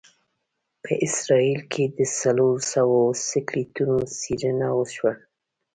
په 0.83 0.91
اسرایل 1.05 1.59
کې 1.71 1.83
د 1.97 1.99
څلوروسوو 2.19 3.01
سکلیټونو 3.29 3.97
څېړنه 4.19 4.67
وشوه. 4.77 5.13